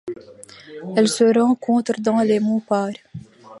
Elle 0.97 1.07
se 1.07 1.23
rencontre 1.39 1.93
dans 2.01 2.21
les 2.21 2.39
monts 2.39 2.59
Pare. 2.59 2.89